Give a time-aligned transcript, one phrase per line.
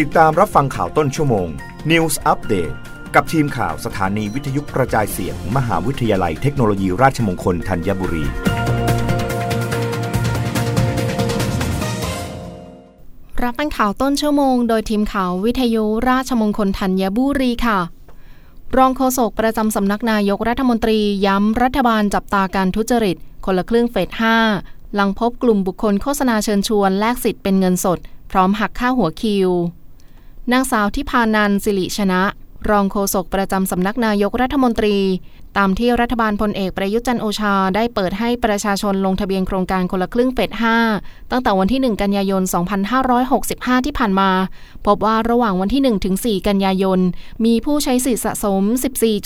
[0.00, 1.48] ติดตามรับฟังข่าวต้นชั่วโมง
[1.90, 2.74] News Update
[3.14, 8.24] กับทีมข่าวสถานีวิทยุกระจายเสียงมมหาวิทยาลัยเทคโนโลยีราชมงคลธัญบุรี
[13.42, 17.78] รับฟังข่าวต้นชั่วโมง โดยทีมข่าววิทยุราชมงคลธัญบุรีค่ะ
[18.76, 24.08] รองโฆษกประจำสำนักนายกรัฐมนตรีย้ำรัฐบาลจับตาการทุจริต คนละครึ่งเฟส
[24.52, 27.98] 5 หลังพบกลุ่มบุคคลโฆษณาเชิญชวนแลกสิทธิ์เป็นเงินสด
[28.30, 29.50] พร้อมหักค่าหัวคิว
[30.50, 32.22] นางสาวทิพานันสิริชนะ
[32.70, 34.96] รองโฆษกประจำสำนักนายกรัฐมนตรี
[35.58, 40.50] ตามที่รัฐบาลพลเอกประยุทธ์จันโอชา ได้เปิดให้ประชาชนลงทะเบียนโครงการคนละครึ่งเฟส
[40.90, 42.42] 5ตั้งแต่วันที่ 1 กันยายน
[43.14, 44.30] 2565 ที่ผ่านมา
[44.86, 47.00] พบว่าระหว่างวันที่ 1 ถึง 4 กันยายน
[47.44, 48.62] มีผู้ใช้สิทธิสะสม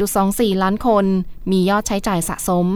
[0.01, 1.05] 14.24 ล้านคน
[1.51, 2.67] มียอดใช้จ่ายสะสม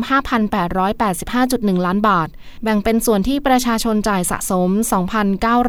[1.02, 2.28] 5,885.1 ล้านบาท
[2.62, 4.68] แบ่งเป็นส่วนที่ประชาชนจ่ายสะสม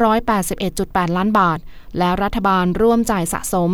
[0.09, 1.59] 2,981.8 ล้านบาท
[1.97, 3.71] และรัฐบาลร่วมจ่ายสะสม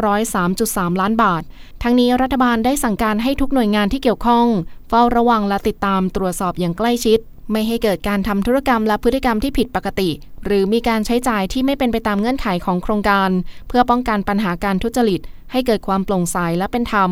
[0.00, 1.42] 2,903.3 ล้านบาท
[1.82, 4.46] ทั้งนี้รัฐบาลได้สั่งการให้ทุกหน่วยงานที่เกี่ยวข้อง
[4.88, 7.18] เฝ้าระวังและติดตามตรวจสอบอย่างใกล้ชิด
[7.52, 10.10] ไม่ให้เกิดการทำธุรกรรมและพฤติกรรมที่ผิดปกติ
[10.44, 13.30] หรือมีการใช้จ่ายที่ไม่เป็นไปตามเงื่อนไขของโครงการ
[13.68, 17.10] เพื่อป้องกันปัญหาการทุจริต ให้เกิดความโปร่งใสและเป็นธรรม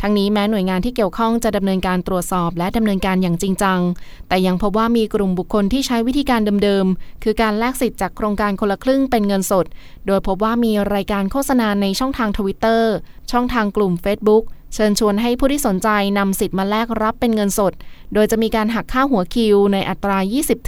[0.00, 3.80] ทั้งนี้แม้หน่วยงานที่เกี่ยวข้องจะดำเนินการตรวจสอบและดำเนินการอย่างจริงจัง
[4.28, 9.66] แต่ยังพบว่ามีกลุ่มบุคคลที่ใช้วิธีการเดิมๆ คือการแลกสิทธิ์จากโครงการคนละครึ่งเป็นเงินสด
[10.06, 12.92] โดยพบว่ามีรายการโฆษณาในช่องทางทวิตเตอร์
[13.32, 14.44] ช่องทางกลุ่ม Facebook
[14.74, 17.72] เชิญชวนให้ผู้ที่สนใจนำสิทธิ์มาแลกรับเป็นเงินสด
[18.14, 20.18] โดยจะมีการหักค่าหัวคิวในอัตรา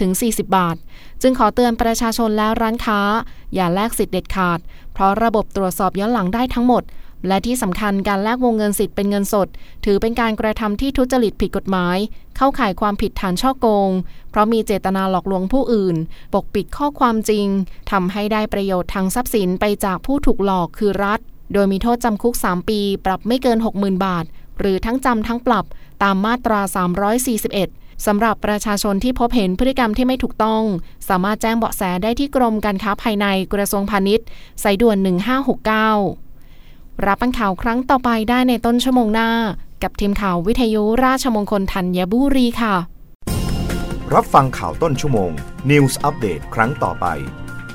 [0.03, 0.75] 20-40 บาท
[1.21, 2.99] จึงขอเตือนประชาชนและร้านค้า
[3.55, 4.59] อย่าแลกสิทธิ์เด็ดขาด
[4.93, 6.83] เพราะระบบตรวจสอบย้อนหลังได้ทั้งหมด
[7.27, 9.47] และที่สำคัญการแลกวงเงินสิทธิ์เป็นเงินสด
[9.85, 11.97] ถือเป็นการกระทำที่ทุจริตผิดกฎหมาย
[12.37, 13.89] เข้าข่ายความผิดฐานช่อโกง
[14.29, 15.95] เพราะมีเจตนาหลอกลวงผู้อื่น
[16.33, 17.47] ปกปิดข้อความจริง
[17.91, 21.21] ทำให้ได้ประโยชน์ทางทรัพย์สินไปจากผู้ถูกหลอกคือรัฐ
[21.53, 24.25] โดยมีโทษจำคุก 3 ปี ปรับไม่เกิน 60,000 บาท
[24.59, 25.65] หรือทั้งจำทั้งปรับ
[26.03, 26.59] ตามมาตรา
[27.53, 30.63] 341 สำหรับประชาชนที่พบเห็นพฤติกรรมที่ไม่ถูกต้อง
[31.09, 34.25] สามารถแจ้งเบาะแสได้ที่กรมการค้าภายในกระทรวงพาณิชย์
[34.63, 34.97] สายด่วน
[36.21, 39.29] 1569 รับฟังข่าวครั้งต่อไปได้ในต้นชั่วโมงหน้า
[39.83, 42.75] กับทีมข่าววิทยุราชมงคลธัญบุรีค่ะ
[44.13, 45.31] รับฟังข่าวต้นชั่วโมง
[45.69, 47.05] News Update ครั้งต่อไป